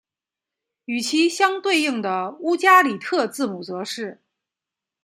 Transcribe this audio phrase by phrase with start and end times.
[0.85, 4.19] 与其相对应的乌加里特字母则是。